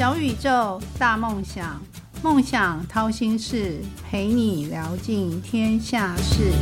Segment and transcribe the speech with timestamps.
[0.00, 1.78] 小宇宙，大梦想，
[2.22, 6.52] 梦想掏心事，陪你聊尽天下事。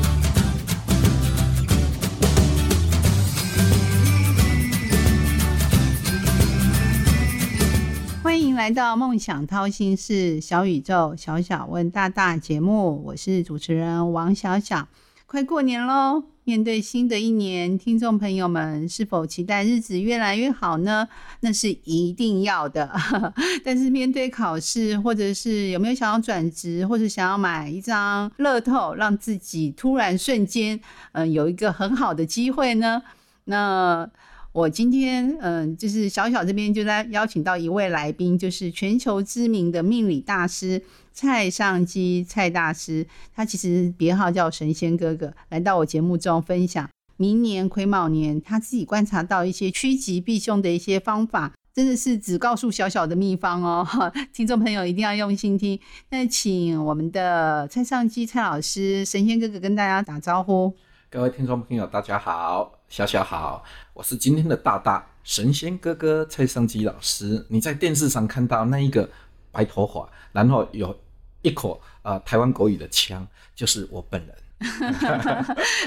[8.24, 14.88] 欢迎来到梦想掏心事小宇宙，小小问大大节目，我是主持人王小小。
[15.26, 16.24] 快过年喽！
[16.48, 21.06] 面对新的一年，听众朋友们是否期待日子越来越好呢？
[21.40, 22.90] 那是一定要的。
[23.62, 30.80] 但是面对考试，或者是有没有想要转职，或者想要买一张乐透，让自己突然瞬间，
[31.12, 33.02] 嗯，有一个很好的机会呢？
[33.44, 34.08] 那
[34.52, 40.82] 我今天，嗯，就是小小这边就在邀请到一位来宾，就是全球知名的命理大师。
[41.20, 53.84] 蔡尚基，蔡大师，他其实别号叫神仙哥哥，来到我节目中分享明年癸卯年他自己观察到一些趋吉避凶的一些方法，真的是只告诉小小的秘方哦，
[54.32, 55.80] 听众朋友一定要用心听。
[56.10, 60.72] 那请我们的蔡尚基蔡老师，神仙哥哥跟大家打招呼。
[61.10, 67.44] 各位听众朋友，大家好，小小好，我是今天的大大神仙哥哥蔡尚基老师。
[67.48, 69.10] 你在电视上看到那一个
[69.50, 70.96] 白头发，然后有。
[71.42, 74.34] 一口啊，台湾国语的腔，就是我本人。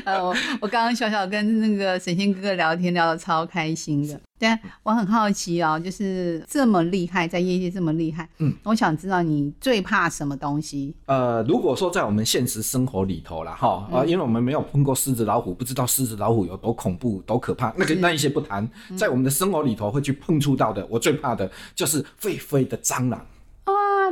[0.05, 4.17] 呃，我我刚刚小小跟那个神仙哥哥聊天，聊得超开心的。
[4.39, 4.49] 对，
[4.83, 10.95] 我很好奇哦，就是这么厉害，在业界这么厉害，嗯，我想知道你最怕什么东西？
[11.05, 17.73] 呃，如果说在我们现实生活里头了哈，啊，因为我们没有碰过狮子老虎，不知道狮子老虎有多恐怖、多可怕。
[17.75, 18.65] 那个那一些不谈，
[18.97, 23.25] 在我们的生活里头会去碰触到的，我最怕的就是会飞的蟑螂。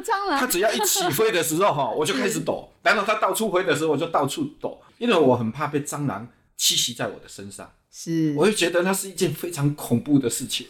[0.01, 7.69] 蟑螂，它只要一起飞的时候哈， 我就开始抖；然后它到处飞的时候，我就到处抖，因为我很怕被蟑螂栖息在我的身上。
[7.91, 10.67] 是，我就觉得那是一件非常恐怖的事情。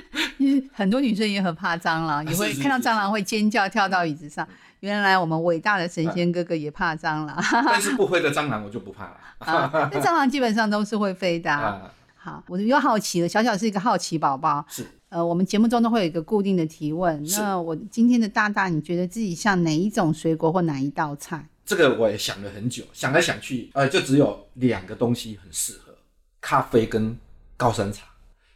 [0.74, 4.46] 很多女生也很怕蟑螂， 也会看到蟑螂会尖叫，跳到椅子上。
[4.80, 9.90] 原来我们伟大的神仙哥哥也怕蟑螂，但是不飞的蟑螂我就不怕了。
[9.92, 11.90] 那蟑螂基本上都是会飞的。
[12.16, 14.64] 好，我又好奇了，小小是一个好奇宝宝。
[14.68, 14.84] 是。
[15.08, 17.22] 呃，我们节目中都会有一个固定的提问。
[17.36, 21.48] 那我今天的大大，你觉得自己像哪一种水果或哪一道菜？
[21.64, 25.94] 这个我也想了很久，想来想去，呃，就只有两个东西很适合：
[26.40, 27.16] 咖啡跟
[27.56, 28.06] 高山茶。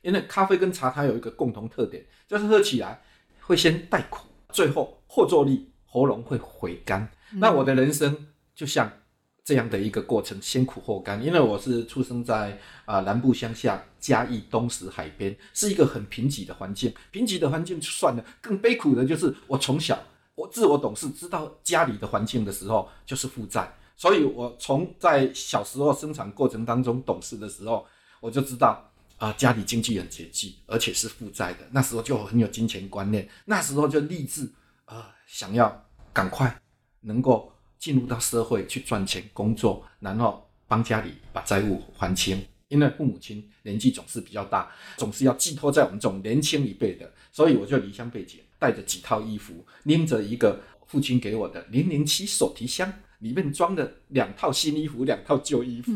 [0.02, 3.00] 因为咖啡跟茶它有一个共同特点，就是喝起来
[3.40, 7.08] 会先带苦，最后后坐力，喉咙会回甘。
[7.32, 8.92] 那我的人生就像。
[9.44, 11.20] 这样的一个过程，先苦后甘。
[11.24, 16.94] 因为我是出生在啊南部乡下嘉义东石海边，是一个很贫瘠的环境。
[17.10, 19.98] 贫瘠的环境就算了，更悲苦的就是我从小
[20.36, 23.72] 我自我懂事，知道家里的环境的时候就是负债。
[23.96, 27.84] 所以我从在小时候生产过程当中懂事的时候，
[28.20, 28.88] 我就知道
[29.18, 31.66] 啊家里经济很拮据，而且是负债的。
[31.72, 34.48] 那时候就很有金钱观念，那时候就立志
[34.84, 36.56] 啊想要赶快
[37.00, 37.52] 能够。
[37.82, 42.40] 进入到社会去赚钱工作，然后帮家里把债务还清。
[42.68, 55.90] 因为父母亲年纪总是比较大，总是要寄托在我们这种年轻一辈的，所以我就离乡背井，带着几套衣服，拎着一个父亲给我的零零七手提箱，里面装的两套新衣服，两套旧衣服，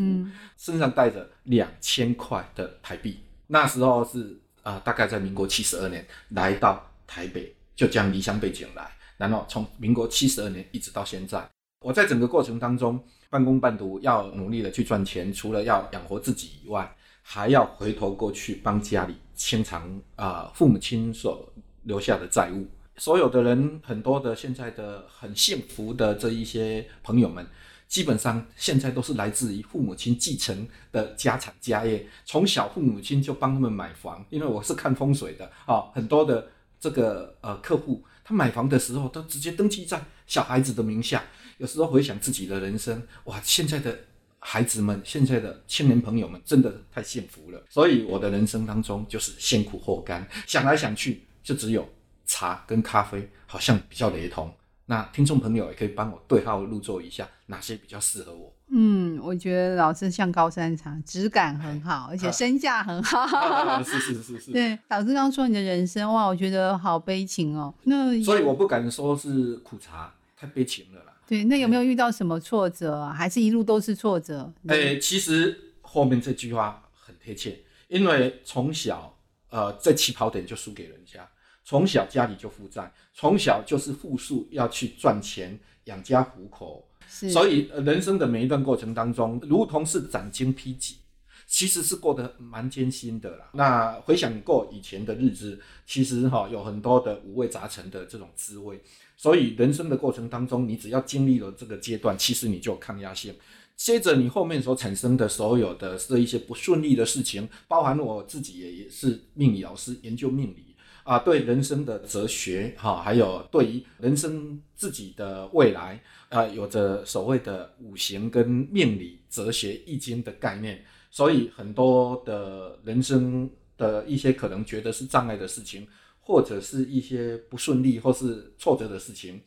[0.59, 3.21] 身上带着两千块的台币。
[3.47, 11.49] 那时候是啊，大概在民国七十二年来到台北，就将离乡背井来，然后从民国七十二年一直到现在。
[11.87, 21.49] 我在整个过程当中半工半读，要努力的去赚钱，除了要养活自己以外，还要回头过去帮家里清偿啊父母亲所
[21.85, 22.67] 留下的债务。
[22.97, 27.47] 所有的人，很多的现在的很幸福的这一些朋友们，
[27.87, 32.05] 基本上现在都是来自于父母亲继承的家产家业。
[32.25, 36.49] 从小父母亲就帮他们买房，因为我是看风水的啊，很多的
[36.81, 41.23] 这个呃客户，他买房的时候都直接登记在小孩子的名下。
[41.59, 43.97] 有时候回想自己的人生，哇，现在的
[44.39, 47.65] 孩子们，现在的青年朋友们，真的太幸福了。
[47.69, 51.89] 所以我的人生当中就是先苦后甘，想来想去，就只有
[52.27, 54.53] 茶跟咖啡好像比较雷同。
[54.89, 58.53] 那听众朋友也可以帮我对号入座一下，哪些比较适合我？
[58.71, 63.83] 嗯，我觉得老师像高山茶，质感很好，而且身价很好。
[63.83, 64.53] 是是是是。
[64.53, 67.75] 对，老师刚刚说你的人生，哇，我觉得好悲情哦。
[67.83, 71.06] 那所以我不敢说是苦茶，太悲情了啦。
[71.27, 73.13] 对，那有没有遇到什么挫折啊？
[73.13, 74.53] 还是一路都是挫折？
[74.69, 77.59] 哎，其实后面这句话很贴切，
[77.89, 79.19] 因为从小
[79.51, 81.29] 呃在起跑点就输给人家，
[81.65, 90.99] 从小家里就负债，从小就是负数要去赚钱养家糊口，所以人生的每一段过程当中，如同是斩荆披棘，
[91.47, 93.51] 其实是过得蛮艰辛的啦。
[93.53, 98.81] 那回想过以前的日子，其实哈有很多的五味杂陈的这种滋味。
[99.17, 103.35] 所以人生的过程当中，你只要经历了这个阶段，其实你就有抗压性。
[103.77, 120.85] 接着你后面所产生的所有的这一些不顺利的事情，包含我自己也是命理老师，研究命理啊，对人生的哲学哈，还有对于人生自己的未来啊，有着所谓的五行跟命理哲学易经的概念。
[121.11, 125.87] 所以很多的人生的一些可能觉得是障碍的事情。
[126.29, 129.41] 或者是一些不顺利或是挫折的事情，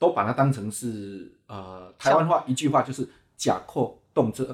[0.00, 3.08] 都把它当成是呃台湾话一句话就是
[3.38, 4.44] “假阔动辄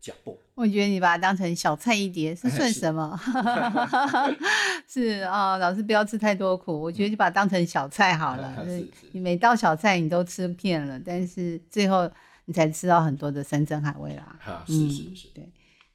[0.00, 0.34] 假破”。
[0.56, 3.20] 我觉得你把它当成小菜一碟是算什么？
[4.88, 6.80] 是啊，老师不要吃太多苦。
[6.80, 8.64] 我觉得就把它当成小菜好了。
[9.12, 12.10] 你每道小菜你都吃遍了，但是最后
[12.46, 14.38] 你才吃到很多的山珍海味啦。
[14.42, 15.28] 啊，是是是。
[15.34, 15.46] 对，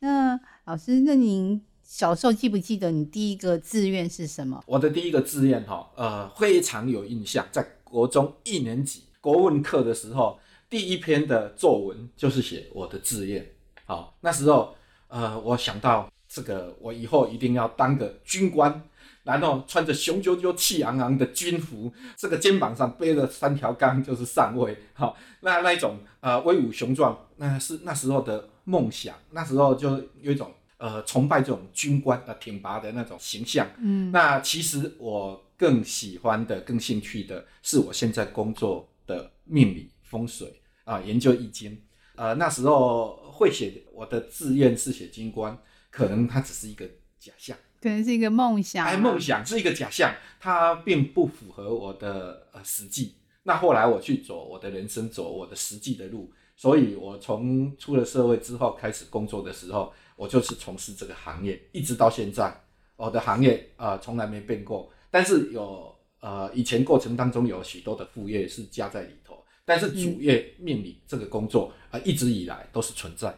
[0.02, 1.62] 那老师，那您。
[1.84, 4.64] 小时候记不记得你第一个志愿是什么？
[4.66, 10.40] 我的第一个志愿哈，呃，非常有印象，在国中一年级国文课的时候，
[10.70, 13.46] 第一篇的作文就是写我的志愿。
[13.84, 14.74] 好，那时候
[15.10, 18.82] 呃，我想到这个，我以后一定要当个军官，
[19.24, 24.78] 然后穿着雄赳赳、气昂昂的军服，这个肩膀上背着三条杠，就是上尉。
[24.94, 29.16] 好，那那一种呃威武雄壮，那是那时候的梦想。
[29.32, 29.90] 那时候就
[30.22, 30.52] 有一种。
[30.78, 33.70] 呃，崇拜这种军官呃挺拔的那种形象。
[33.78, 41.80] 嗯，那其实我更喜欢的、更兴趣的是我现在工作的命理风水啊，研究易经。
[42.16, 45.56] 呃，那时候会写我的志愿是写军官，
[45.92, 48.84] 可能它只是一个假象，可能是一个梦想。
[48.84, 53.18] 哎，梦想是一个假象，它并不符合我的呃实际。
[53.44, 56.34] 那后来我去走我的人生，走我的实际的路。
[56.62, 59.92] 所以我从出了社会之后开始工作的时候。
[60.18, 62.56] 我就是从事这个行业，一直到现在，
[62.96, 64.88] 我的行业呃从来没变过。
[65.10, 73.36] 但是有呃以前过程当中有许多的副业是加在里头，但是主业命理这个工作啊一直以来都是存在。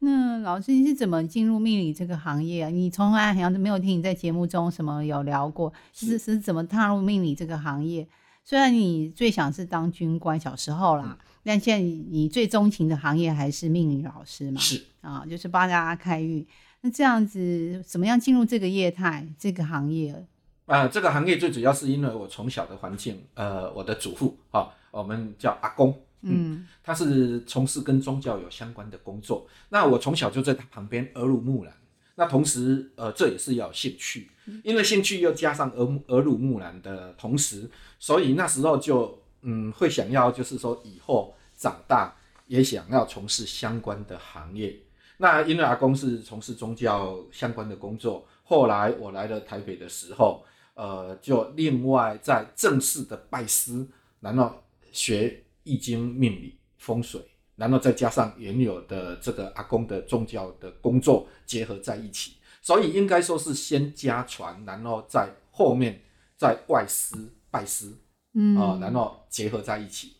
[0.00, 2.68] 那老师你是怎么进入命理这个行业啊？
[2.68, 8.06] 你从来好像都没有听你在节目中什么有聊过，是是怎么踏入命理这个行业？
[8.44, 14.60] 虽然你最想是当军官，小时候啦，但现在你最钟情的行业还是命理老师嘛？
[14.60, 16.44] 是啊，就是帮大家开运。
[16.80, 20.26] 那这样子怎么样进入这个业态、这个行业？
[20.66, 31.72] 啊，这个行业最主要是因为我从小的环境，呃，我的祖父啊，我们叫阿公，嗯，他是从事跟宗教有相关的工作，那我从小就在他旁边耳濡目染。
[32.16, 34.28] 那同时，呃，这也是要兴趣，
[34.64, 37.70] 因为兴趣又加上耳耳濡目染的同时，
[38.00, 42.14] 所以那时候就嗯会想要，就是说以后长大
[42.46, 44.76] 也想要从事相关的行业。
[45.18, 50.44] 那因为阿公是从事宗教相关的工作，后来我来了台北的时候，
[50.74, 53.86] 呃，就另外在正式的拜师，
[54.20, 54.62] 然后
[54.92, 57.20] 学易经、命理、风水。
[57.56, 66.02] 然后再加上原有的这个阿公的宗教的工作结合在一起，所以应该说是先家传，然后在后面
[66.36, 67.16] 在外师
[67.50, 67.90] 拜师，
[68.34, 70.15] 嗯啊，然后结合在一起，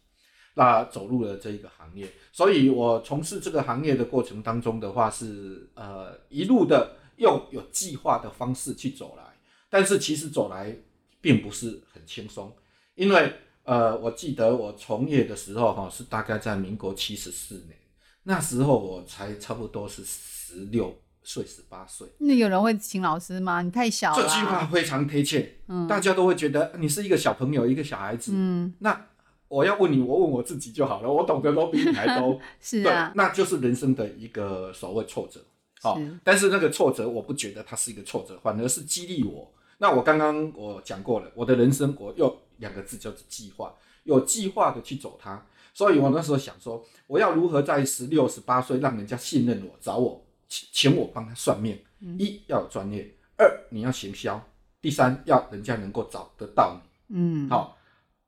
[0.56, 2.06] 那走入了这一个行业。
[2.32, 9.22] 所以我从事这个行业的过程当中的话，是呃一路的用有计划的方式去走来，
[9.70, 10.76] 但是其实走来
[11.20, 12.52] 并不是很轻松，
[12.96, 13.32] 因为。
[13.66, 17.76] 呃，我记得我从业的时候，哈，是大概在民国七十四年，
[18.22, 22.06] 那时候我才差不多是十六岁、十八岁。
[22.18, 23.62] 那有人会请老师吗？
[23.62, 24.22] 你太小了。
[24.22, 29.08] 这句话非常贴切，嗯，大家都会觉得你是一个小朋友，一个小孩子，嗯，那
[29.48, 35.40] 我要问你，我问我自己就好了，我懂得都比你还多， 是啊，那就是人生的一个所谓挫折，
[35.80, 39.52] 好，但是那个挫折，我不觉得它是一个挫折，反而是激励我。
[39.78, 42.36] 那我刚刚我讲过了，我的人生我又。
[42.58, 43.74] 两个字叫做计划，
[44.04, 45.46] 有计划的去走它。
[45.74, 51.78] 所以我那时候想说，我要如何在十六、十八岁让人家信任我，找我请请我帮他算命。
[52.18, 54.42] 一要有专业，二你要行销，
[54.80, 57.14] 第三要人家能够找得到你。
[57.14, 57.76] 嗯，好。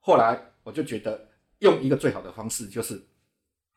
[0.01, 1.27] 后来我就觉得
[1.61, 3.03] 用一个最好的方式就是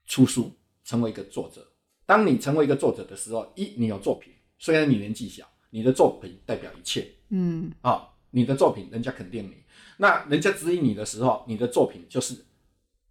[0.05, 0.51] 出书，
[0.83, 1.65] 成为一个作者。
[2.05, 7.09] 当你成为一个作者的时候，一你有作品，虽然你年纪小，你的作品代表一切。
[7.29, 9.63] 嗯，啊，你的作品人家肯定你。
[9.95, 12.35] 那人家质疑你的时候，你的作品就是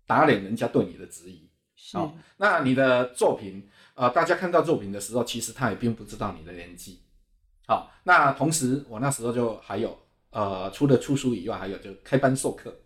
[0.06, 1.48] 打脸人家对你的质疑。
[1.94, 7.00] 好，那你的作品，呃，大家看到作品的时候，其实他也并不知道你的年纪。
[7.66, 12.78] 好，那同时我那时候就还有，呃，除了出书以外，还有就开班授课。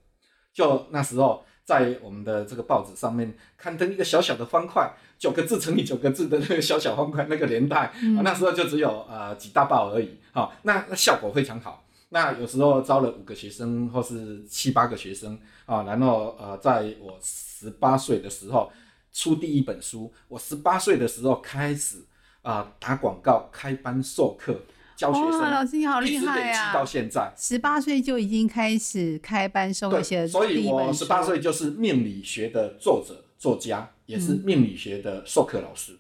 [0.55, 11.85] 就那时候在我们的这个报纸上面刊登一个小小的方块，九个字乘以九个字的那个小小方块，那个年代，啊那时候就只有呃几大报而已，好、那那效果非常好。
[12.11, 18.71] 那有时候招了五个学生或是七八个学生啊，然后呃，在我十八岁的时候
[19.13, 22.05] 出第一本书，我十八岁的时候开始
[22.43, 24.55] 啊、打广告、开班授课、
[24.97, 26.85] 教学生，哇，老师你好厉害积到啊！
[26.85, 27.33] 现在。
[27.37, 35.99] 十八岁就已经开始开班授课写对，了所以我十八岁就是命理学的作者、作家，也是命理学的授课老师。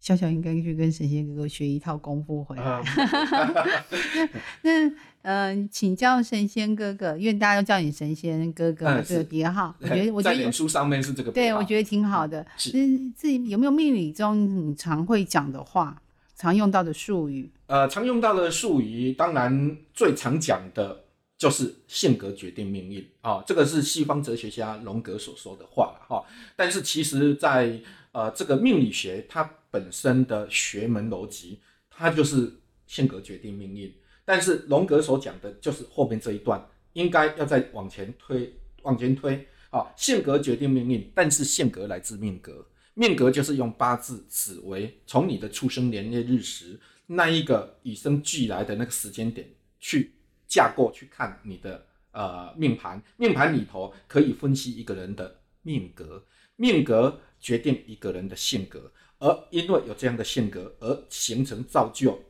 [0.00, 2.62] 小小应该去跟神仙哥哥学一套功夫回来。
[2.62, 2.82] 啊，
[4.60, 12.46] 那嗯、呃请教神仙哥哥，因为大家都叫你神仙哥哥这个是别号， 我觉得我觉得在脸书上面是这个对，我觉得挺好的。
[12.58, 15.98] 是是自己有没有命理中你常会讲的话，
[16.44, 17.50] 常用到的术语？
[17.68, 21.04] 呃，常用到的术语，当然最常讲的
[21.38, 26.22] 就是性格决定命运啊、这个是西方哲学家荣格所说的话了哈、
[26.54, 27.80] 但是其实在，
[28.12, 31.58] 呃这个命理学它本身的学门逻辑，
[31.88, 32.52] 它就是
[32.86, 33.90] 性格决定命运。
[34.26, 42.66] 但是荣格所讲的就是后面这一段，应该要再往前推，往前推啊、性格决定命运，但是性格来自命格。
[42.94, 49.48] 命格就是用八字、紫微，从你的出生年月日时那一个与生俱来的那个时间点
[49.78, 50.12] 去
[50.46, 56.24] 架构去看你的呃命盘，命盘里头可以分析一个人的命格，
[56.56, 62.22] 命格决定一个人的性格，而因为有这样的性格而形成造就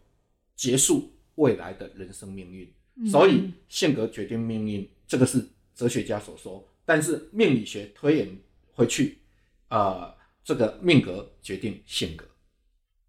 [0.56, 2.72] 结束未来的人生命运。
[3.10, 5.44] 所以性格决定命运，这个是
[5.74, 8.38] 哲学家所说，但是命理学推演
[8.72, 9.18] 回去，
[9.68, 10.13] 呃，
[10.44, 12.26] 这个命格决定性格，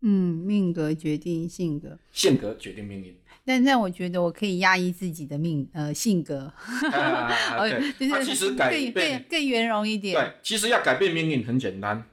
[0.01, 2.00] 嗯，命格决定性格。
[2.12, 3.15] 性格决定命运。
[3.44, 6.51] 但但我觉得我可以压抑自己的命呃性格，
[6.92, 7.27] 啊，
[7.58, 10.15] 呃 对，它就是其实改更变更更圆融一点。
[10.15, 12.08] 对，其实要改变命运很简单，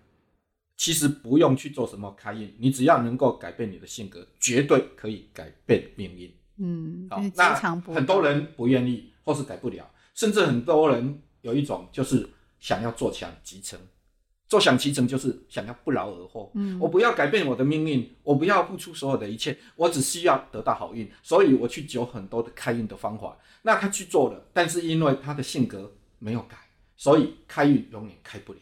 [0.77, 6.35] 其实不用去做什么开运，你只要能够改变你的性格，绝对可以改变命运。
[6.59, 7.55] 嗯，好就是截那
[7.95, 12.29] 很多人不愿意，或是改不了，甚至很多人有一种就是
[12.61, 13.79] 想要做强集成。
[14.53, 23.35] 坐享其成就是想要不劳而获，嗯我不要改变我的命运，我不要付出所有的一切，我只需要得到好运，所以我去求很多的开运的方法。
[23.63, 26.59] 那他去做了，但是因为他的性格没有改，
[26.99, 28.59] 所以开运永远开不了。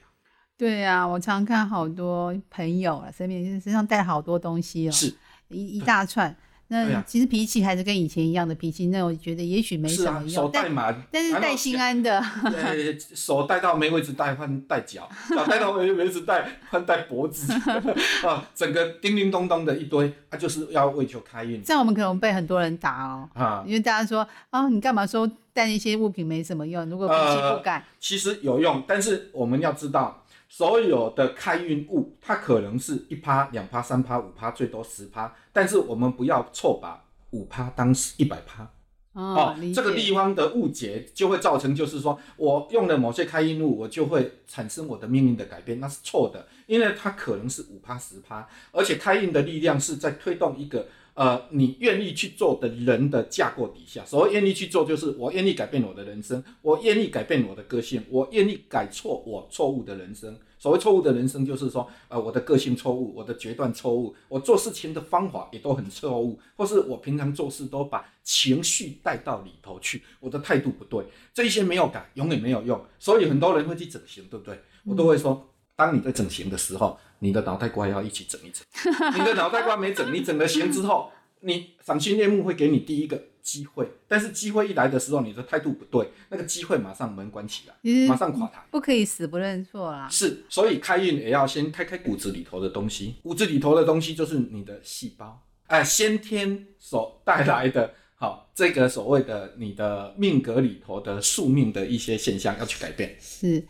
[0.57, 5.13] 对啊，我常看好多朋友啊，身边身上带好多东西哦，是
[5.49, 6.37] 一一大串。
[6.73, 17.53] 那其实脾气还是跟以前一样的脾气，那我觉得也许没什么用，手带但满，但是带心安的，对，手带到没位置带换带脚，脚带到没位置带换带脖子，
[18.25, 23.65] 啊，整个叮叮咚咚的一堆，啊，就是要为求开运这样我们可能被很多人打哦，啊。
[23.67, 26.89] 因为大家说啊，你干嘛说带那些物品没什么用？
[26.89, 38.71] 如果脾气不改，其实有用，但是我们要知道，所有的开运物，它可能是一趴、两趴、三趴、五趴，最多十趴，但是我们不要错把五趴当一百趴。
[39.13, 54.05] 哦，这个地方的误解就会造成，就是说我用了某些开运物，我就会产生我的命运的改变，那是错的，因为它可能是五趴十趴，而且开运的力量是在推动一个呃你愿意去做的人的架构底下。
[54.07, 60.39] 所谓愿意去做，就是我愿意改变我的人生，我愿意改变我的个性，我愿意改错我错误的人生。
[60.61, 71.03] 所谓错误的人生，就是说，呃，我的个性错误，我的决断错误，我做事情的方法也都很错误，或是我平常做事都把情绪带到里头去，我的态度不对，
[71.33, 72.79] 这一些没有改，永远没有用。
[72.99, 74.61] 所以很多人会去整形，对不对？
[74.85, 78.63] 我都会说，当你在整形的时候，你的脑袋瓜要一起整一整。
[79.19, 88.65] 你 的脑袋瓜没整，你整了形之后，你赏心悦目会给你第一个机会，但是机会一来的时候，你的态度不对，那个机会马上门关起来，马上垮台。
[88.71, 90.09] 不可以死不认错啦。
[90.09, 103.17] 是，所以开运也要先开开骨子里头的东西，骨子里头的东西就是你的细胞，哎、先天所带来的， 好，这个所谓的你的命格里头的宿命的一些现象要去改变。
[103.19, 103.65] 是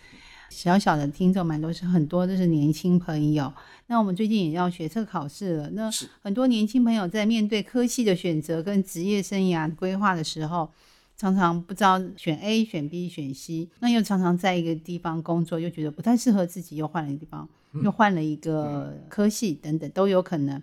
[0.51, 3.53] 小小的听众蛮多，是很多都是年轻朋友。
[3.87, 5.91] 那我们最近也要学测考试了，那
[6.23, 10.69] 很多年轻朋友在面对科系的选择跟职业生涯规划的时候，
[11.17, 17.49] 常常不知道选 A、选 B、选 C，那又常常在一个地方工作，又觉得不太适合自己，又换了一个地方，
[17.83, 20.61] 又换了一个科系等等都有可能。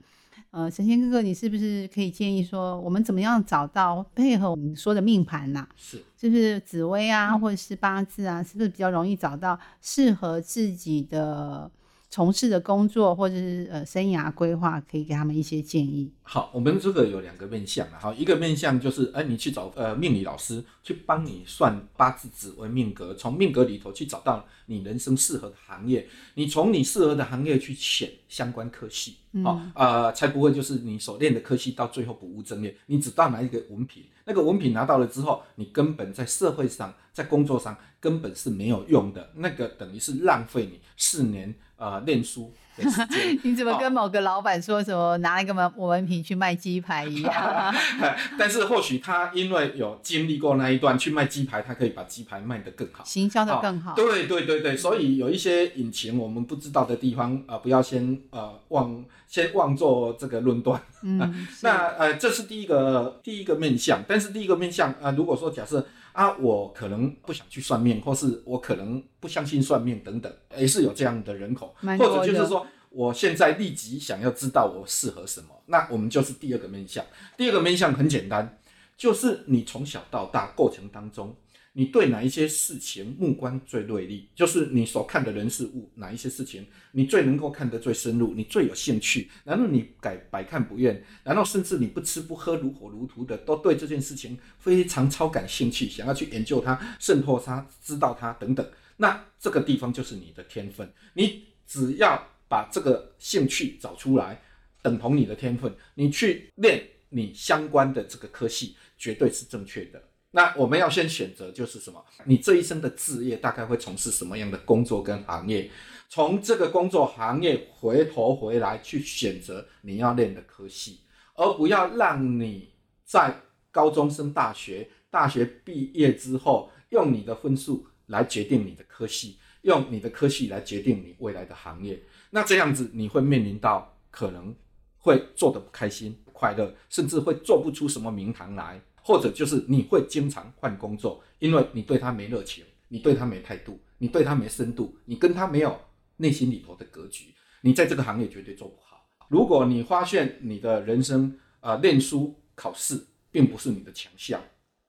[0.57, 11.69] 呃，神仙哥哥，你是不是可以建议说，我们怎么样找到配合我们说的命盘呐、是，就是紫薇啊，或者是八字啊，是不是比较容易找到适合自己的
[12.09, 16.11] 从事的工作，或者是呃生涯规划，可以给他们一些建议？
[16.29, 43.39] 好，我们这个有两个面向啊，好，一个面向就是，哎，你去找呃命理老师去帮你算八字、紫微命格，从命格里头去找到你人生适合的行业，你从你适合的行业去选相关科系，好、呃，才不会就是你所练的科系到最后不务正业，你只到拿一个文凭，那个文凭拿到了之后，你根本在社会上、在工作上根本是没有用的，那个等于是浪费你四年呃练书的时间。
[43.43, 47.73] 你怎么跟某个老板说什么拿一个文文凭去卖鸡排一样？
[48.37, 53.03] 但是或许他因为有经历过那一段去卖鸡排，他可以把鸡排卖得更好。
[53.03, 53.93] 行销的更好。
[53.95, 60.81] 对对对对，所以有一些隐情我们不知道的地方啊、呃不要先呃妄先妄做这个论断。
[61.03, 61.19] 嗯，
[61.61, 72.65] 那呃，这是第一个第一个面向，但是第一个面向啊、呃如果说假设啊，我可能不想去算命，或是我可能不相信算命等等，也是有这样的人口，或者就是说。
[72.89, 77.05] 我现在立即想要知道我适合什么，那我们就是第二个面向。
[77.35, 78.59] 第二个面向很简单，
[78.97, 81.35] 就是你从小到大过程当中，
[81.73, 98.67] 你对哪一些事情目光最锐利，就是你所看的人事物，哪一些事情你最能够看得最深入，你最有兴趣，然后你改百看不厌，然后甚至你不吃不喝如火如荼的，都对这件事情非常超感兴趣，想要去研究它、渗透它、知道它等等。
[98.97, 104.41] 那这个地方就是你的天分，你只要把这个兴趣找出来，
[104.81, 110.01] 等同你的天分，你去练你相关的这个科系，绝对是正确的。
[110.31, 112.03] 那我们要先选择就是什么？
[112.25, 115.69] 你这一生的志业大概会从事什么样的工作跟行业？
[116.09, 121.01] 从这个工作行业回头回来去选择你要练的科系，
[121.33, 122.69] 而不要让你
[123.03, 132.01] 在高中升大学，大学毕业之后用你的分数来决定你的科系，用你的科系来决定你未来的行业。
[132.29, 134.55] 那这样子你会面临到可能
[134.97, 145.79] 会做得不开心、不快乐，甚至会做不出什么名堂来，或者就是你会经常换工作，因为你对他没热情，你对他没态度，你对他没深度，你跟他没有
[146.17, 149.07] 内心里头的格局，你在这个行业绝对做不好。
[149.29, 154.41] 如果你发现你的人生呃练书考试并不是你的强项，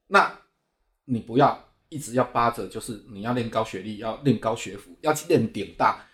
[0.09, 0.41] 那
[1.05, 6.07] 你不要一直要扒着，就是你要练高学历，要练高学府，要去练顶大，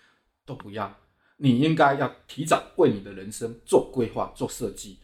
[0.44, 0.94] 都不要。
[1.36, 4.98] 你应该要提早为你的人生做规划、做设计。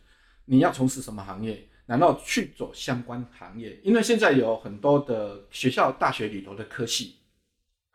[0.45, 1.67] 你要从事什么行业？
[1.87, 7.17] 然后去走相关行业，因为现在有很多的学校、大学里头的科系，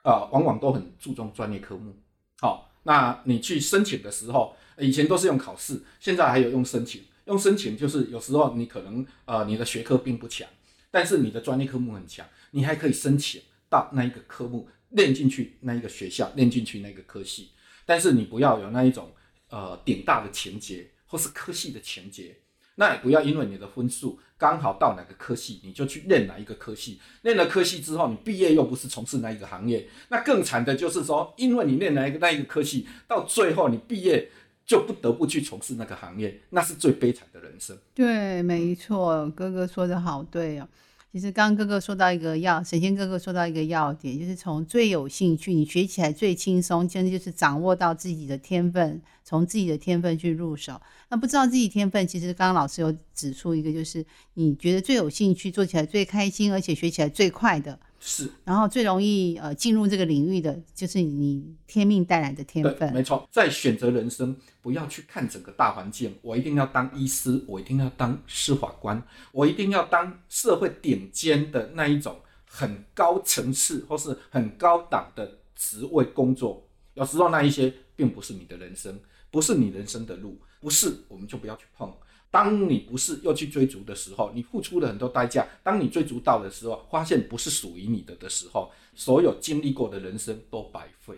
[0.04, 1.96] 啊、往往都很注重专业科目。
[2.40, 7.04] 好、那你去申请的时候，以前都是用考试，现在还有用申请。
[7.24, 10.46] 用申请就是有时候你可能呃你的学科并不强，
[10.92, 17.52] 但是你的专业科目很强，你还可以申请到那一个科目练进去那一个学校，练进去那个科系。
[17.86, 19.12] 但是你不要有那一种
[19.50, 22.38] 呃顶大的情节，或是科系的情节。
[22.78, 27.00] 那也不要因为你的分数刚好到哪个科系，你就去练哪一个科系。
[27.22, 34.30] 练了科系之后，你毕业又不是从事那一个行业，那更惨的就是说，因为你练哪一个那一个科系，到最后你毕业
[34.66, 37.78] 就不得不去从事那个行业，那是最悲惨的人生。
[37.94, 40.68] 对，没错，哥哥说的好对哦。
[41.16, 50.82] 其实刚刚哥哥说到一个要，神仙哥哥说到一个要点，就是从最有兴趣，你学起来最轻松，真的就是掌握到自己的天分，从自己的天分去入手。
[51.08, 62.94] 那不知道自己天分，其实刚刚老师有指出一个，就是你觉得最有兴趣，做起来最开心，而且学起来最快的，是然后最容易呃进入这个领域的，就是你天命带来的天，分。
[62.94, 66.16] 没错，在选择人生，不要去看整个大环境。
[66.22, 76.68] 我一定要当医师，我一定要当司法官，我一定要当社会顶尖的那一种很高层次或是很高档的职位工作。
[76.94, 79.00] 有时候那一些并不是你的人生，
[79.32, 81.92] 不是你人生的路，不是我们就不要去碰。
[82.36, 85.48] 当你不是又去追逐的时候，你付出了很多代价。
[85.64, 91.14] 当你追逐到的时候，发现不是属于你的的时候，所有经历过的人生都白费。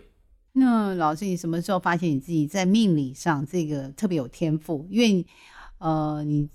[0.52, 4.86] 那老师，你什么时候发现你自己在命理上这个特别有天赋？
[4.88, 5.26] 因为
[5.78, 6.48] 呃，你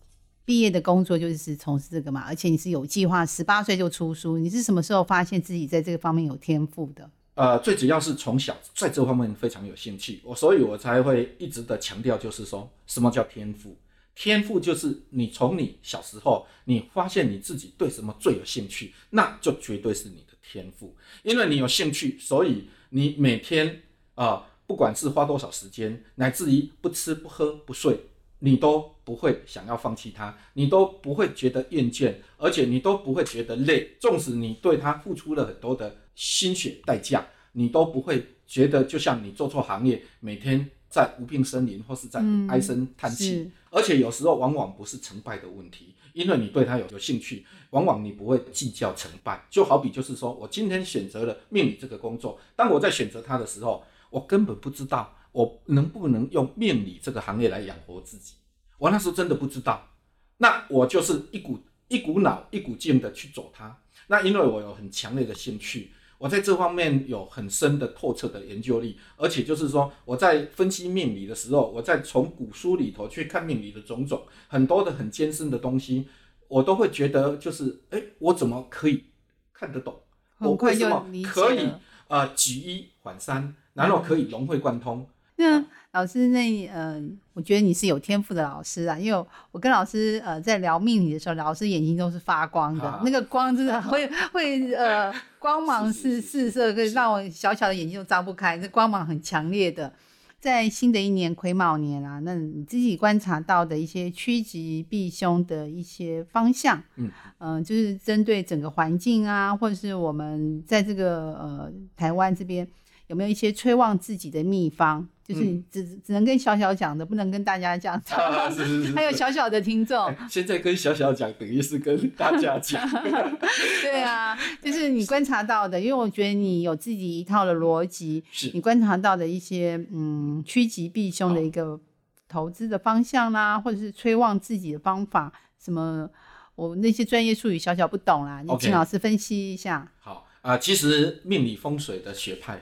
[0.45, 4.37] 毕业的工作就是从事这个嘛，而且你是有计划，十八岁就出书。
[4.37, 7.11] 你是什么时候发现自己在这个方面有天赋的？
[7.33, 13.75] 呃，最主要是从小在这方面非常有兴趣，我所以我才会一直的强调，就是说什么叫天赋？
[14.15, 23.81] 天赋就是你从你小时候，你发现你自己对什么最有兴趣，那就绝对是你的天赋，因为你有兴趣，所以你每天
[24.15, 27.99] 啊、不管是花多少时间，乃至于不吃不喝不睡，
[28.39, 33.97] 你都不会想要放弃它，你都不会觉得厌倦，而且你都不会觉得累。
[33.99, 49.43] 纵使你对它付出了很多的心血代价，你都不会觉得就像你做错行业，每天在无病呻吟或是在嗯唉声叹气，是而且有时候往往不是成败的问题，因为你对他有有兴趣，往往你不会计较成败。
[49.49, 58.35] 就好比就是说我今天选择了命理这个工作，当我在选择它的时候，我根本不知道我能不能用命理这个行业来养活自己，
[58.77, 59.89] 我那时候真的不知道。
[60.37, 63.75] 那我就是一股一股脑一股劲的去走它。
[64.05, 65.91] 那因为我有很强烈的兴趣，
[66.23, 76.07] 我在这方面有很深的透彻的研究力，而且就是说我在分析命理的时候，我在从古书里头去看命理的种种，很多的很艰深的东西，
[76.47, 79.03] 我都会觉得就是，哎，我怎么可以
[79.51, 79.99] 看得懂？
[80.37, 81.81] 我为什么可以了。
[82.07, 85.05] 呃举一反三，然后可以融会贯通？
[85.43, 86.99] 那老师那呃，
[87.33, 99.93] 我觉得你是有天赋的老师啊，因为我跟老师呃在聊命理的时候，老师眼睛都是发光的，啊那个光真的 会会呃光芒四四射，可以让我小小的眼睛都张不开，这光芒很强烈的。
[100.39, 112.67] 在新的一年癸卯年啊，那你自己观察到的一些趋吉避凶的一些方向，嗯呃就是针对整个环境啊，或者是我们在这个呃台湾这边
[113.07, 115.07] 有没有一些催旺自己的秘方？
[115.25, 118.15] 就是你只、只能跟小小讲的，不能跟大家讲的。
[118.15, 122.85] 啊，是是是， 还有小小的听众，哎现在跟小小讲，等于是跟大家讲。
[123.81, 131.79] 对啊，就是你观察到的，因为我觉得你有自己一套的逻辑，是你观察到的一些嗯趋吉避凶的一个
[132.27, 136.09] 投资的方向啦，或者是催旺自己的方法，什么
[136.55, 139.89] 我那些专业术语小小不懂啦，你请老师分析一下。
[140.01, 142.61] 好啊、其实命理风水的学派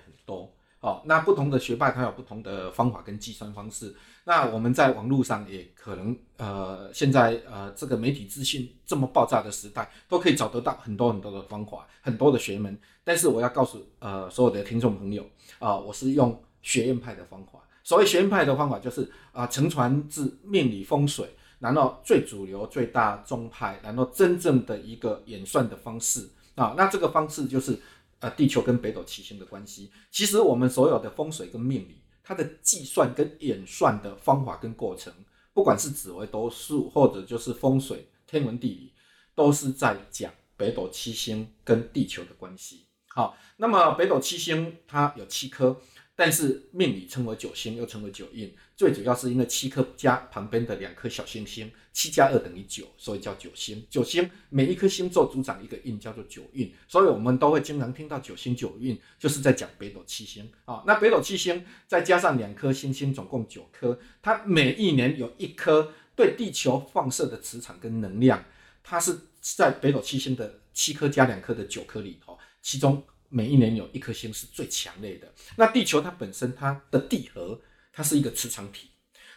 [0.82, 3.96] 哦，那不同的学派它有不同的方法跟计算方式。
[4.24, 12.78] 那我们在网络上也可能呃，现在呃这个媒体资讯这么爆炸的时代，都可以找得到很多很多的方法，很多的学门。
[13.04, 15.26] 但是我要告诉呃所有的听众朋友
[15.58, 17.60] 啊、我是用学院派的方法。
[17.84, 26.76] 所谓学院派的方法，就是啊、承传自命理风水，然后最主流、最大宗派，然后真正的一个演算的方式啊。
[26.78, 27.80] 那这个方式就是
[28.22, 29.92] 呃地球跟北斗七星的关系。
[30.10, 35.14] 其实我们所有的风水跟命理，它的计算跟演算的方法跟过程，
[35.54, 38.94] 不管是紫微斗数或者就是风水、天文地理，
[39.36, 42.86] 都是在讲北斗七星跟地球的关系。
[43.08, 45.82] 好，那么北斗七星它有七颗，
[46.22, 48.54] 但是命理称为九星，又称为九印。
[48.78, 53.84] 最主要是因为七颗加旁边的两颗小星星，七加二等于九，所以叫九星。
[53.90, 56.72] 九星每一颗星座主掌一个印，叫做九运。
[56.88, 68.46] 所以我们都会经常听到九星九运，就是在讲北斗七星啊、那北斗七星再加上两颗星星，总共九颗，它每一年有一颗对地球放射的磁场跟能量，
[68.84, 75.28] 它是在北斗七星的七颗加两颗的九颗里头，其中每一年有一颗星是最强烈的。
[75.56, 77.60] 那地球它本身它的地核，
[77.92, 78.90] 它是一个磁场体，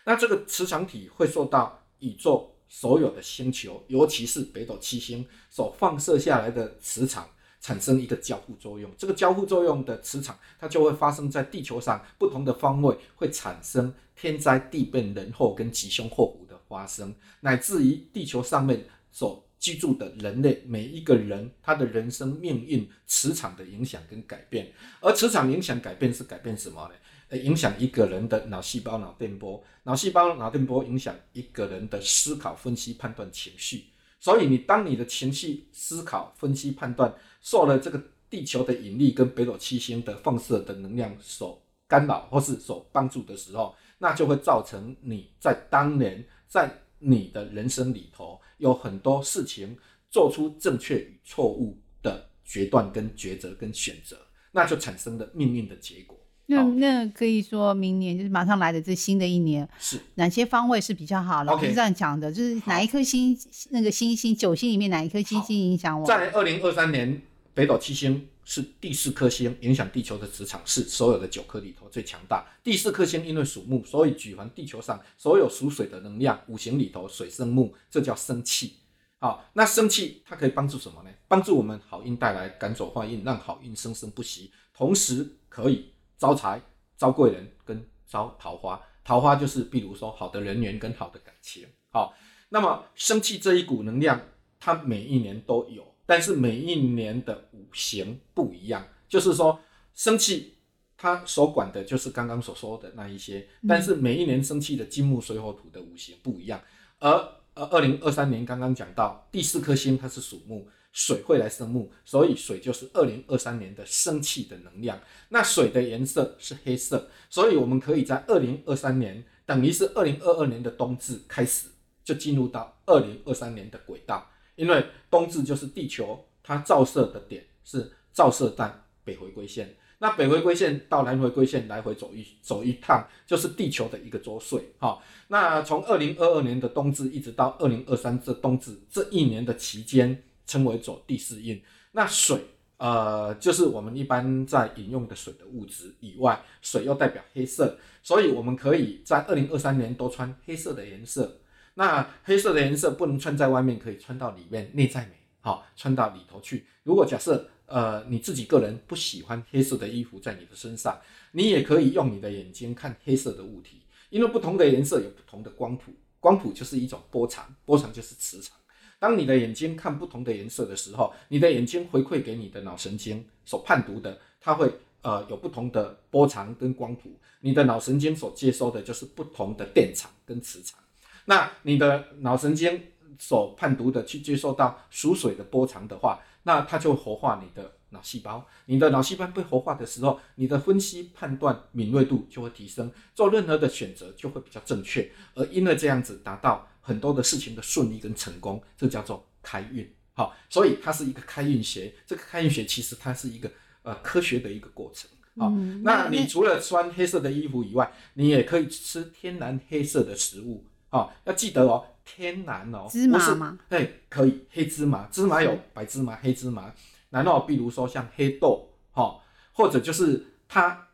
[0.05, 7.27] 那这个磁场体会受到宇宙所有的星球，尤其是北斗七星所放射下来的磁场。
[7.61, 26.95] 产生一个交互作用，这个交互作用的磁场，它就会发生在地球上不同的方位，会产生天灾地变、人祸跟吉凶祸福的发生，乃至于地球上面所居住的人类每一个人他的人生命运磁场的影响跟改变，而磁场影响改变是改变什么呢？
[27.31, 33.87] 呃，影响一个人的脑细胞脑电波，脑细胞脑电波影响一个人的思考、分析、判断、情绪。
[34.21, 37.99] 所以你当你的情绪、思考、分析、判断受了这个
[38.29, 49.77] 地球的引力跟北斗七星的放射的能量所干扰或是所帮助的时候，那就会造成你在当年在你的人生里头有很多事情
[50.11, 54.17] 做出正确与错误的决断跟抉择跟选择，
[54.53, 56.19] 那就产生了命运的结果。
[56.47, 61.43] 那那可以说明年就是马上来的这新的一年，是哪些方位是比较好？
[61.43, 63.35] 老师这样讲的，就是哪一颗星
[63.71, 66.07] 那个星星九星里面哪一颗星星影响我？
[66.07, 67.23] 在二零二三年，
[67.55, 72.47] 北斗七星是第四颗星，影响地球的磁场是所有的九颗里头最强大。
[72.63, 78.79] 第四颗星因为属木，所以举凡地球上所有属水的能量，五行里头水生木，这叫生气。
[79.19, 81.11] 好，那生气它可以帮助什么呢？
[81.27, 84.53] 帮助我们好运带来，赶走坏运，让好运生生不息。
[84.75, 86.61] 同时可以招财、
[86.97, 88.79] 招贵人跟招桃花。
[89.03, 91.67] 桃花就是比如说好的人缘跟好的感情。
[91.91, 92.15] 好，
[92.51, 94.21] 那么生气这一股能量，
[94.61, 99.61] 它每一年都有，但是每一年的五行不一样，就是说
[99.95, 100.55] 生气
[100.97, 106.61] 它所管的就是刚刚所说的那一些，但是每一年生气的金木水火土的五行不一样，
[106.99, 107.11] 而
[107.55, 115.01] 呃二零二三年刚刚讲到第四颗星它是属木，水会来生木，所以水就是二零二三年的生气的能量。
[115.31, 121.69] 那水的颜色是黑色，所以我们可以在二零二三年，等于是二零二二年的冬至开始，
[122.05, 124.31] 就进入到二零二三年的轨道。
[124.57, 128.73] 因为冬至就是地球它照射的点是照射在
[129.05, 134.73] 北回归线，那北回归线到南回归线来回走一走一趟，就是地球的一个周岁。
[134.79, 140.23] 哈，那从二零二二年的冬至一直到二零二三这冬至这一年的期间。
[140.47, 141.59] 称为走第四运。
[141.93, 142.39] 那水，
[142.77, 151.39] 呃，就是我们一般在饮用的水的物质以外，水又代表黑色，所以我们可以在二零二三年都穿黑色的颜色。
[151.75, 156.67] 那黑色的颜色不能穿在外面，可以穿到里面，内在美，好，穿到里头去。
[156.85, 161.01] 如果假设，呃，你自己个人不喜欢黑色的衣服在你的身上，
[161.33, 168.57] 你也可以用你的眼睛看黑色的物体，因为不同的颜色有不同的光谱，光谱就是一种波长，波长就是磁场。
[169.01, 177.19] 当你的眼睛看不同的颜色的时候，你的眼睛回馈给你的脑神经所判读的，它会呃有不同的波长跟光谱。
[177.41, 180.79] 你的脑神经所接收的就是不同的电场跟磁场。
[181.27, 182.83] 那你的脑神经
[183.19, 188.47] 所判读的去接受到属水的波长的话，那它就活化你的脑细胞。
[188.67, 195.11] 你的脑细胞被活化的时候，你的分析判断敏锐度就会提升，做任何的选择就会比较正确。
[195.35, 196.69] 而因为这样子达到。
[196.87, 201.91] 很多的事情的顺利跟成功，这叫做开运，好，所以它是一个开运学。
[202.07, 203.51] 这个开运学其实它是一个
[203.85, 205.49] 呃科学的一个过程，好，
[205.83, 213.59] 那你除了穿黑色的衣服以外，你也可以吃天然黑色的食物，好，要记得哦，天然哦，芝麻吗？
[213.71, 216.73] 哎，可以，黑芝麻，芝麻有白芝麻、黑芝麻，
[217.11, 219.21] 然后比如说像黑豆，哈，
[219.53, 220.87] 或者就是它。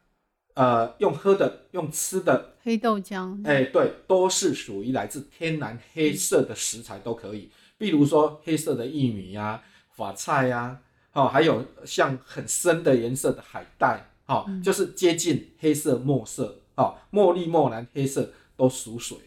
[0.54, 7.50] 呃，用喝的、用吃的黑豆浆，哎，对，都是属于来自天然黑色的食材都可以。
[7.78, 10.80] 比如说黑色的薏米呀、法菜呀，
[11.12, 19.22] 哦，还有像很深的颜色的海带，哦，就是接近黑色墨色，哦，墨绿、墨蓝、黑色都属水，哦，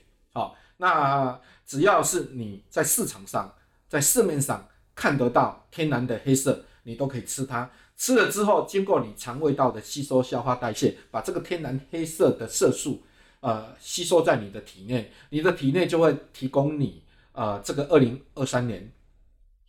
[0.84, 3.56] 那只要是你在市场上、
[3.88, 7.72] 在市面上看得到天然的黑色，你都可以吃它。
[7.96, 13.02] 吃了之后，经过你肠胃道的吸收、消化、代谢，把这个天然黑色的色素，
[13.39, 18.91] 呃，吸收在你的体内，你的体内就会提供你，呃，这个二零二三年，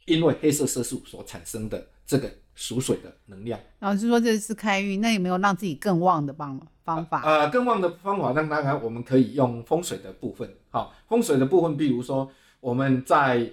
[0.07, 3.59] 因为黑色色素所产生的这个属水的能量。
[3.81, 7.23] 老师说这是开运，那有没有让自己更旺的方方法？
[7.23, 10.49] 呃，更旺的方法，那当然我们可以用风水的部分。
[10.71, 13.51] 好，风水的部分，比如说我们在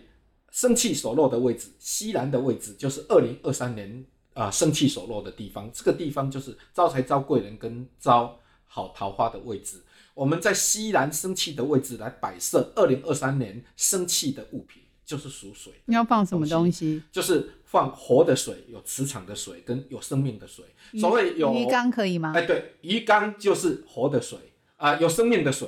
[0.51, 4.05] 生气所落的位置，西南的位置，就是二零二三年。
[4.33, 9.83] 啊，生气所落的地方，这个地方就是招财、招贵人跟招好桃花的位置。
[10.13, 14.80] 我们在西南生气的位置来摆设二零二三年生气的物品，
[15.11, 15.73] 就是属水。
[15.85, 17.03] 你要放什么东西？
[17.11, 20.63] 就是放活的水，有磁场的水跟有生命的水。
[20.97, 22.31] 所谓有鱼缸可以吗？
[22.33, 24.39] 哎，对，鱼缸就是活的水
[24.77, 25.67] 啊，有生命的水。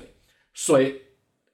[0.54, 1.02] 水，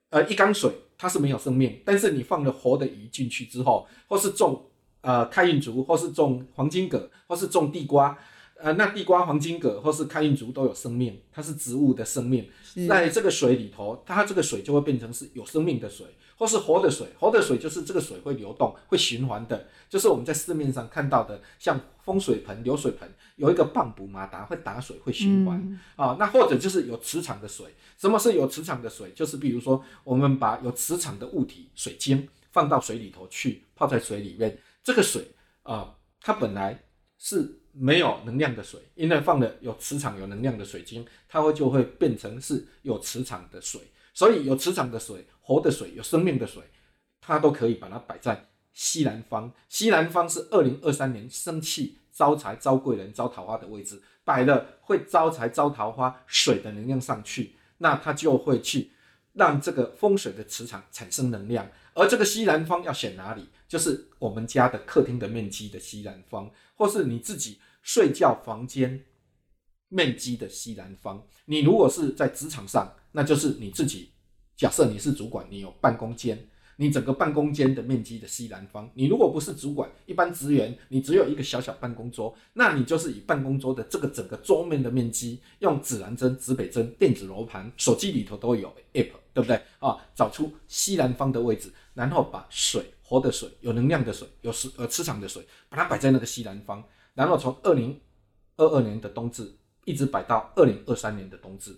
[0.09, 4.65] 呃，一缸水它是没有生命，但是你放了活的鱼进去之后，或是种。
[5.01, 8.17] 呃，开运竹，或是种黄金葛，或是种地瓜，
[8.61, 12.49] 呃，那地瓜、黄金葛或是开运竹都有生命，它是植物的生命，
[12.89, 16.05] 在这个水里头，它这个水就会变成是有生命的水，
[16.37, 17.07] 或是活的水。
[17.17, 26.17] 活的水就是这个水会流动、会循环的，就是我们在市面上看到的，像风水盆、流水盆，有一个棒补马达会打水、会循环啊。
[26.19, 27.65] 那或者就是有磁场的水。
[27.97, 29.11] 什么是有磁场的水？
[29.15, 34.57] 就是比如说，我们把有磁场的物体，水晶放到水里头去，泡在水里面。
[34.83, 35.31] 这个水
[35.63, 36.83] 啊，它本来
[37.17, 43.81] 是没有能量的水，因为放了有磁场、有能量的水晶，它会就会变成是有磁场的水。
[44.13, 46.63] 所以有磁场的水、活的水、有生命的水，
[47.21, 49.51] 它都可以把它摆在西南方。
[49.69, 58.91] 西南方是二零二三年生气、招财、招贵人、招桃花的位置，摆了会招财、招桃花水的能量上去，那它就会去
[59.33, 61.69] 让这个风水的磁场产生能量。
[61.93, 63.47] 而这个西南方要选哪里？
[63.69, 69.05] 就是我们家的客厅的面积的西南方，或是你自己睡觉房间
[69.89, 71.25] 面积的西南方。
[71.45, 74.09] 你如果是在职场上，那就是你自己。
[74.57, 78.91] 假设你是主管，你有办公间，你整个办公间的面积的西南方。
[78.95, 89.95] 你如果不是主管，一般职员，你只有一个小小办公桌，那你就是以办公桌的这个整个桌面的面积，用指南针、指北针、电子罗盘、手机里头都有 app，对不对啊？
[90.13, 92.83] 找出西南方的位置，然后把水。
[93.09, 96.83] 活的水，有能量的水，有磁呃磁场的水，把它摆在那个西南方，
[97.15, 97.99] 然后从二零
[98.57, 99.51] 二二年的冬至
[99.83, 101.75] 一直摆到二零二三年的冬至。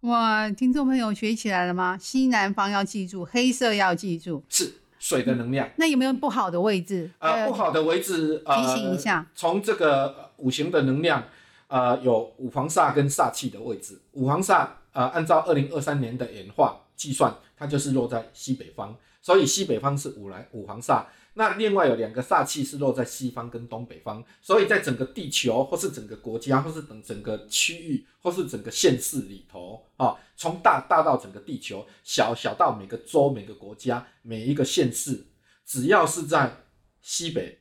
[0.00, 1.96] 哇，听众朋友学起来了吗？
[1.96, 4.42] 西南方要记住，黑色要记住。
[4.48, 5.70] 是，水的能量。
[5.76, 7.08] 那有没有不好的位置？
[7.20, 9.24] 呃，不好的位置，呃，提醒一下。
[9.36, 11.22] 从这个五行的能量，
[11.68, 14.00] 呃，有五黄煞跟煞气的位置。
[14.12, 18.94] 五黄煞，呃，按照二零二三年的演化计算，它就是落在西北方，
[19.26, 21.04] 所以西北方是五来五黄煞。
[21.34, 35.26] 那另外有两个煞气是落在西方跟东北方，所以在整个地球或是整个国家或是等整个区域或是整个县市里头啊，从大大到整个地球，小小到每个州、每个国家、每一个县市，
[35.64, 36.58] 只要是在
[37.02, 37.58] 西北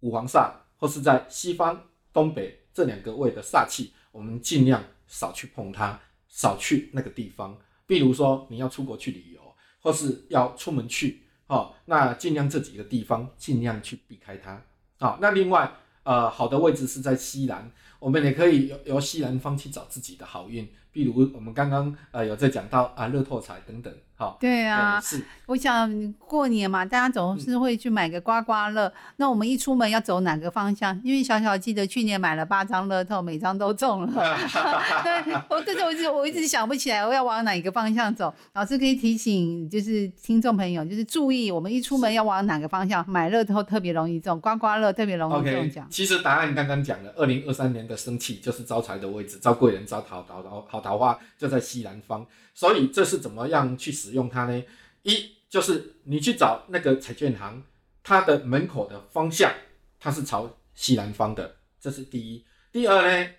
[0.00, 7.58] 五黄煞或是在西方东北这两个位的煞气，我们尽量少去碰它，少去那个地方。
[7.86, 9.43] 比如说你要出国去旅游，
[9.84, 11.20] 或是要出门去。
[11.46, 14.60] 哦，那尽量这几个地方尽量去避开它。
[14.98, 15.70] 好，那另外，
[16.02, 17.70] 呃，好的位置是在西南，
[18.04, 20.68] 我们也可以由由西南方去找自己的好运。
[20.92, 23.92] 比如我们刚刚呃有在讲到啊，乐透彩等等。
[24.16, 25.24] 好，对啊，是。
[25.46, 28.92] 我想过年嘛，大家总是会去买个刮刮乐。
[29.16, 30.98] 那我们一出门要走哪个方向？
[31.02, 34.06] 因为小小记得去年买了八张乐透，每张都中了。
[35.02, 38.32] 对，我这次我一直我一直想不起来我要往哪一个方向走。
[38.52, 45.84] 老师可以提醒，就是听众朋友，就是注意，我们一出门要往哪个方向买乐透特别容易中，刮刮乐特别容易中奖。
[45.90, 52.26] 其实答案刚刚讲了，二零二三年的生气就是招财的位置，招贵人，招桃桃桃好桃花就在西南方。
[52.54, 54.64] 所以这是怎么样去使用它呢？
[55.02, 57.62] 一就是你去找那个彩券行，
[58.02, 59.52] 它的门口的方向
[59.98, 62.44] 它是朝西南方的，这是第一。
[62.72, 63.30] 第二呢，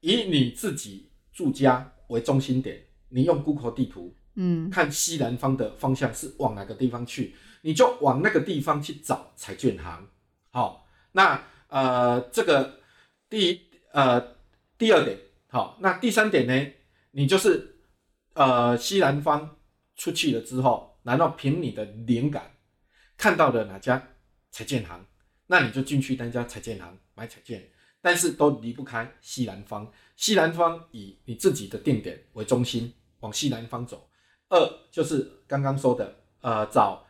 [0.00, 10.08] 以你自己住家为中心点，你用 Google 地图，嗯，看西南方的方向是往哪个地方去，你就往那个地方去找彩券行。
[10.50, 12.80] 好，那呃这个
[13.30, 14.36] 第呃
[14.76, 16.72] 第二点，好，那第三点呢，
[17.12, 17.68] 你就是。
[18.34, 19.58] 呃，西南方
[19.94, 22.50] 出去了之后，然后凭你的灵感
[23.18, 24.08] 看到了哪家
[24.50, 25.04] 彩建行，
[25.48, 27.68] 那你就进去那家彩建行买彩建，
[28.00, 29.92] 但是都离不开西南方。
[30.16, 34.08] 西南方以你自己的定点为中心，往西南方走。
[34.48, 34.58] 二
[34.90, 37.06] 就是刚刚说的，呃，找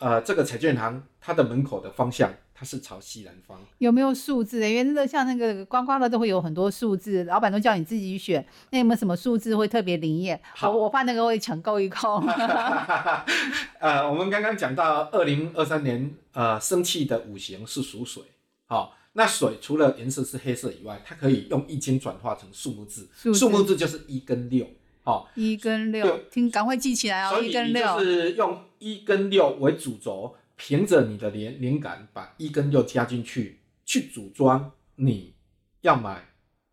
[0.00, 2.34] 呃这个彩券行它的门口的方向。
[2.52, 4.58] 它是朝西南方，有没有数字？
[4.68, 8.46] 因为那像那个刮刮乐都会有很多数字，老板都叫你自己选。
[8.68, 10.38] 那有没有什么数字会特别灵验？
[10.54, 12.22] 好，我怕那个会抢购一空。
[13.80, 18.22] 呃，我们刚刚讲到二零二三年，呃，生气的五行是属水。
[18.66, 24.66] 好，那水除了颜色是黑色以外，它可以用易经转化成数目字，数目字就是一跟六。
[25.02, 27.40] 好，一跟六，听，赶快记起来哦。
[27.40, 30.36] 一跟六就是用一跟六为主轴。
[30.62, 35.32] 凭着你的灵灵感，把一跟六加进去，去组装你
[35.80, 36.22] 要买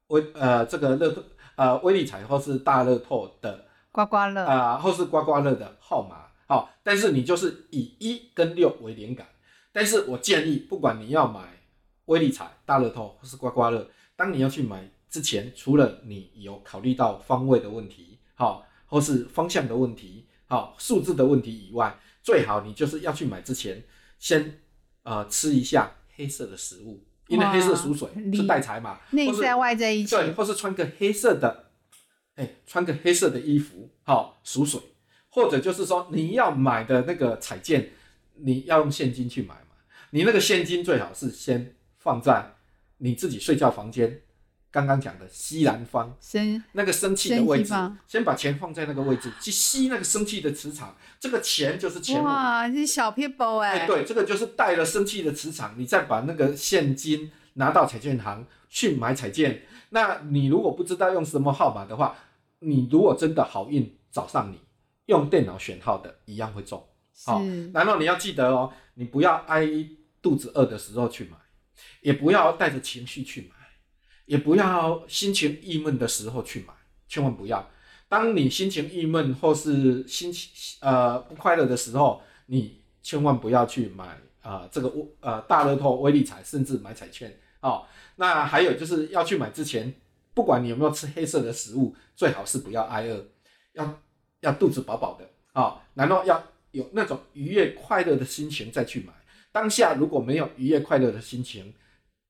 [0.08, 1.24] 微呃这个乐透
[1.56, 3.64] 呃微利彩或是大乐透的
[3.94, 9.26] 刮刮乐啊，或是刮刮乐的号码，好，但是你就是以一跟六为灵感。
[9.72, 11.62] 但是我建议，不管你要买
[12.08, 22.00] 微利彩、大乐透或是刮刮乐，当你要去买之前，除了你有考虑到方位的问题，好，或是方向的问题，好，数字的问题以外。
[22.22, 23.84] 最好你就是要去买之前，
[24.20, 24.60] 先
[25.04, 29.00] 呃吃一下黑色的食物，因为黑色属水，是带财嘛。
[29.12, 30.16] 内在外在一起。
[30.16, 31.72] 对，或是穿个黑色的，
[32.36, 34.80] 哎，穿个黑色的衣服，好属水。
[35.30, 37.90] 或者就是说你要买的那个彩券，
[38.36, 39.78] 你要用现金去买嘛。
[40.12, 42.56] 你那个现金最好是先放在
[42.98, 44.22] 你自己睡觉房间。
[44.78, 47.74] 刚刚讲的西南方，生那个生气的位置，
[48.06, 50.96] 先把钱放在那个位置，去吸那个生气的磁场。
[51.20, 52.24] 这个钱就是钱。
[52.24, 53.88] 哇，这小 people 哎。
[53.88, 59.64] 对，这个就是带了生气的磁场，你再把那个现金拿到彩券行去买彩券。
[59.90, 62.16] 那你如果不知道用什么号码的话，
[62.60, 64.60] 你如果真的好运找上你，
[65.08, 66.88] 用电脑选号的一样会中。
[67.26, 67.42] 好，
[67.74, 69.68] 然后你要记得哦，你不要挨
[70.22, 71.38] 肚子饿的时候去买，
[72.02, 73.57] 也不要带着情绪去买。
[74.28, 76.74] 也不要心情郁闷的时候去买，
[77.08, 77.68] 千万不要。
[78.10, 87.86] 当你心情郁闷或是心情呃不快乐的时候，你千万不要去买啊这个呃大乐透、威力彩，甚至买彩券哦。
[88.18, 89.94] 那还有就是要去买之前，
[90.34, 93.26] 不管你有没有吃黑色的食物，最好是不要挨饿，
[93.74, 94.00] 要
[94.42, 95.82] 要肚子饱饱的啊。
[95.94, 99.14] 然后要有那种愉悦快乐的心情再去买。
[99.54, 101.74] 当下如果没有愉悦快乐的心情，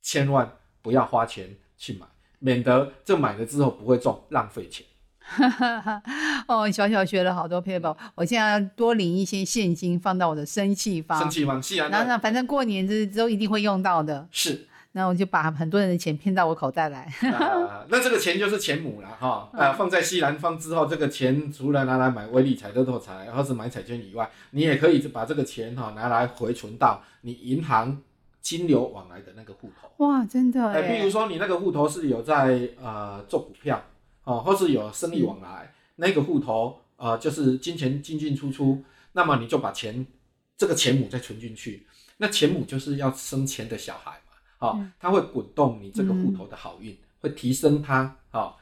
[0.01, 1.57] 千万不要花钱。
[1.77, 2.05] 去买，
[2.39, 4.85] 免得这买了之后不会中，浪费钱。
[6.47, 11.19] 哦，小小学了好多 paper，我现在要多领一些现金放到我的生气方。
[11.19, 11.89] 生气方，是啊。
[11.89, 14.27] 然后反正过年之之后一定会用到的。
[14.31, 14.67] 是。
[14.93, 17.01] 那我就把很多人的钱骗到我口袋来。
[17.31, 28.01] 啊， 那这个钱就是钱母了哈，呃，放在西南方之后，这个钱除了拿来买威力彩、乐透彩或是买彩券以外，你也可以把这个钱哈拿来回存到你银行
[28.47, 29.91] 金流往来的那个户头。
[29.97, 33.83] 哇，真的哎，哎，比如说你那个户头是有在呃做股票
[34.23, 38.81] 哦，或是有生意往来，那个户头呃就是金钱进进出出，
[39.11, 40.07] 那么你就把钱
[40.55, 41.85] 这个钱母再存进去，
[42.15, 48.55] 那钱母就是要生钱的小孩嘛，哦，它会滚动你这个户头的好运，会提升它哦。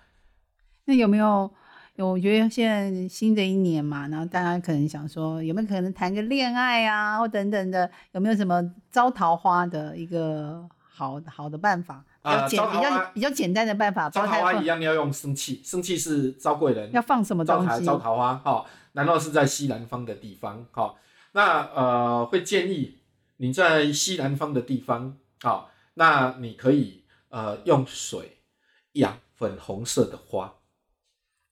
[0.85, 1.53] 那有没有？
[1.95, 12.03] 有，我觉得现在新的一年嘛，然后大家可能想说，有没有可能谈个恋爱啊，或等等的，有没有什么招桃花的一个好好的办法？
[12.21, 17.85] 比较啊简、比招桃花较比较简单的办法，招桃花一样要用生气，生气是招贵人，要放什么招东西？
[17.85, 20.95] 招桃花哈、难道是在西南方的地方哈、
[21.33, 22.97] 那呃会建议
[23.37, 28.39] 你在西南方的地方好、那你可以呃用水
[28.93, 30.51] 养粉红色的花，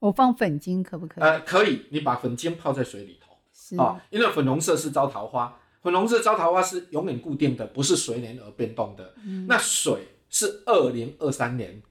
[0.03, 1.23] 我放粉晶可不可以？
[1.23, 3.37] 呃可以，你把粉晶泡在水里头。
[3.53, 3.77] 是。
[3.77, 9.13] 啊、因为粉红色是招桃花，粉红色招桃花是永远固定的，不是随年而变动的。
[9.25, 9.47] 嗯。
[9.47, 11.81] 那水是二零二三年。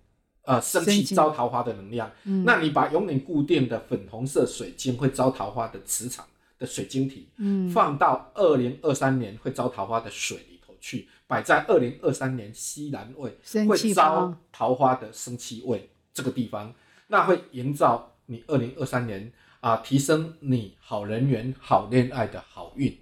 [0.45, 2.45] 呃，生气招桃花的能量，嗯。
[2.45, 6.27] 那你把永远固定的粉红色水晶会招桃花的磁场
[6.59, 7.71] 的水晶体，嗯。
[7.71, 16.75] 放到二零二三年会招桃花的水里头去，摆在二零二三年西南位会招桃花的生气位这个地方，
[17.13, 22.99] 那会营造你二零二三年啊、提升你好人缘、好恋爱的好运。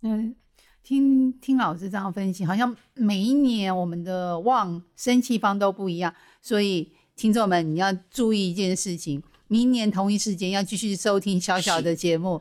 [0.00, 0.34] 嗯，
[0.82, 12.40] 听听老师这样分析，好像每一年我们的旺生气方都不一样，所以听众们你要注意一件事情，明年同一时间要继续收听小小的节目。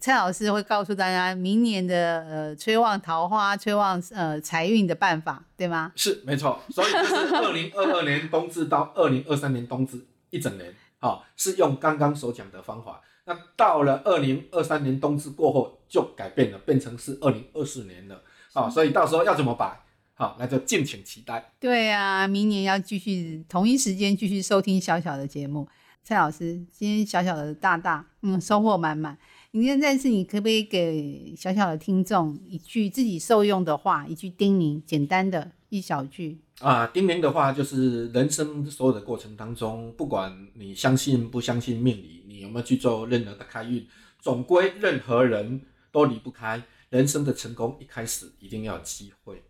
[0.00, 5.92] 蔡老师会告诉大家明年的呃催旺桃花、催旺呃财运的办法，对吗？
[5.94, 13.00] 是没错，所以就是二零二二年冬至到二零二三年冬至一整年，啊、是用刚刚所讲的方法。
[13.24, 18.20] 那到了二零二三年冬至过后就改变了，变成是二零二四年了，
[18.52, 19.80] 啊、所以到时候要怎么摆，
[20.14, 21.52] 好、那就敬请期待。
[21.60, 25.68] 对啊，明年要继续同一时间继续收听小小的节目。
[26.02, 29.16] 蔡老师，今天小小的大大，嗯，收获满满。
[29.52, 36.38] 你现在是你可不可以给小小的听众一句自己受用的话，一句叮咛，简单的一小句？
[36.60, 43.88] 啊，叮咛的话就是人生所有的过程当中，不管你相信不相信命理，你有没有去做任何的开运，
[44.20, 47.78] 总归任何人都离不开人生的成功。
[47.80, 49.42] 一开始一定要有机会，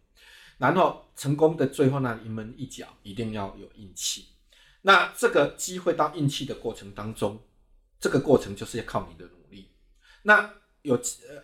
[0.58, 4.26] 然后成功的最后那临门一脚一定要有运气。
[4.82, 7.40] 那这个机会到运气的过程当中，
[7.98, 9.70] 这个过程就是要靠你的努力。
[10.22, 10.96] 那有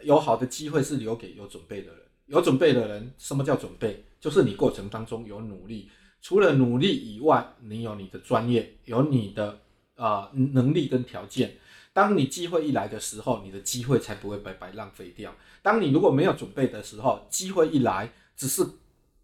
[0.04, 4.04] 有好的机会是留给有准备的人，有准备的人，什么叫准备？
[4.20, 5.90] 就是你过程当中有努力，
[6.20, 9.60] 除了努力以外，你有你的专业，有你的
[9.96, 11.56] 呃能力跟条件。
[11.92, 15.34] 当你机会一来的时候，你的机会才不会白白浪费掉。
[15.62, 18.64] 当你如果没有准备的时候，机会一来，只是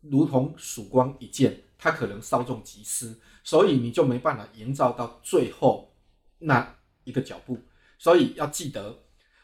[0.00, 3.14] 如同曙光一现，它可能稍纵即逝，
[3.44, 5.92] 所以你就没办法营造到最后
[6.38, 7.58] 那一个脚步。
[7.96, 8.98] 所以要记得，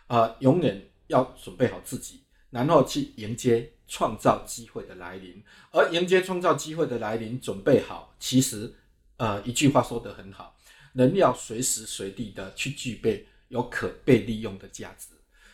[0.08, 5.42] 呃，永远要准备好自己，然后去迎接创造机会的来临。
[5.72, 8.72] 而迎接创造机会的来临，准备好，其实，
[9.16, 10.56] 呃，一句话说得很好，
[10.92, 15.08] 人要随时随地的去具备有可被利用的价值。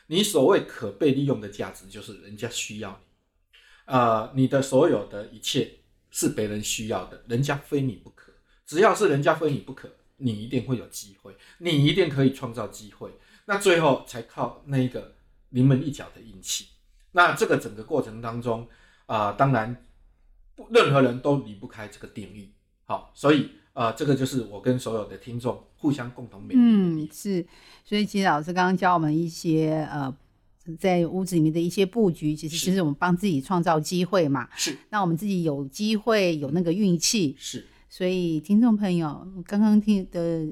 [0.09, 3.55] 你所谓可被利用的价值，就是人家需要你，
[3.87, 5.79] 呃，你的所有的一切
[6.11, 8.33] 是别人需要的，人家非你不可。
[8.67, 13.11] 只要是人家非你不可，你一定会有机会，你一定可以创造机会。
[13.47, 15.15] 那最后才靠那一个
[15.51, 16.67] 临门一脚的运气。
[17.17, 18.69] 那这个整个过程当中，
[19.07, 19.75] 啊、当然
[20.55, 22.53] 不任何人都离不开这个定义。
[22.85, 27.47] 好，所以呃，这个就是我跟所有的听众互相共同勉励嗯，是。
[27.85, 30.15] 所以其实老师刚刚教我们一些呃，
[30.79, 34.47] 在屋子里面的一些布局，其实是就是我们帮自己创造机会嘛。
[34.55, 40.47] 是那我们自己有机会，有那个运气，是所以听众朋友刚刚听的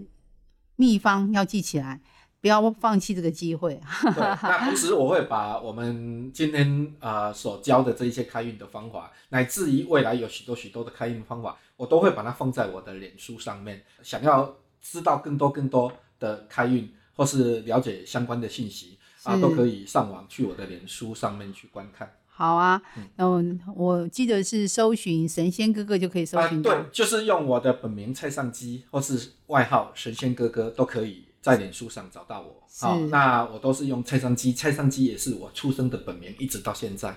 [0.76, 2.00] 秘方要记起来，
[2.44, 3.80] 不要放弃这个机会。
[4.02, 13.82] 对，那同时我会把我们今天呃所教的这一些开运的方法，乃至于未来有许多许多的开运方法，我都会把它放在我的脸书上面。
[14.02, 15.90] 想要知道更多更多
[16.20, 22.12] 的开运，或是了解相关的信息啊，都可以上网去我的脸书上面去观看。
[22.26, 26.74] 好啊，嗯嗯，我记得是搜寻神仙哥哥就可以搜啊，寻到。
[26.74, 32.62] 对，就是用我的本名蔡尚基，或是外号神仙哥哥，都可以在脸书上找到我。
[32.80, 37.14] 好、是那我都是用蔡尚基，蔡尚基也是我出生的本名，一直到现在。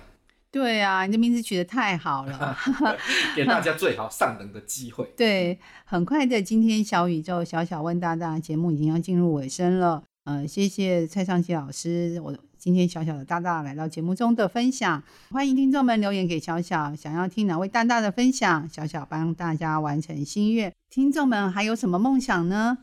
[0.50, 2.54] 对啊，你的名字取得太好了，
[3.34, 5.10] 给大家最好上等的机会。
[5.16, 10.02] 对，很快的，今天小宇宙小小问大大节目已经要进入尾声了。
[10.24, 20.70] 呃，谢谢蔡尚基老师，我今天小小的大大来到节目中的分享，欢迎听众们留言给小小，想要听哪位大大的分享，小小帮大家完成心愿。
[20.90, 22.76] 听众们还有什么梦想呢？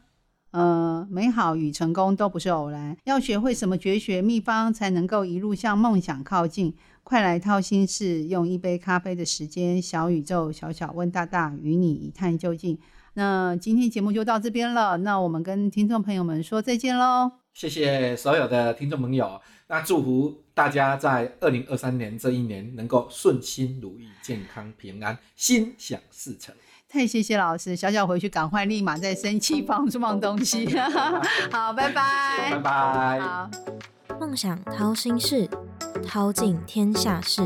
[0.55, 6.73] 呃，美好与成功都不是偶然，要学会什么绝学秘方，才能够一路向梦想靠近。
[7.03, 12.79] 快来掏心事，用一杯咖啡的时间，小宇宙小小问大大，与你一探究竟。
[13.15, 17.33] 那今天节目就到这边了，那我们跟听众朋友们说再见喽。
[17.53, 26.55] 谢谢所有的听众朋友，那祝福大家在二零二三年这一年能够顺心如意、健康平安、心想事成。
[26.87, 30.65] 太谢谢老师，小小回去赶快立马在生气放放东西。
[31.51, 33.19] 好，拜拜，拜拜。
[33.19, 33.49] 好。
[34.19, 35.49] 梦想掏心事，
[36.07, 37.41] 掏尽天下事。